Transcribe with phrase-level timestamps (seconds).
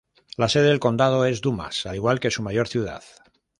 [0.35, 3.03] La sede del condado es Dumas, al igual que su mayor ciudad.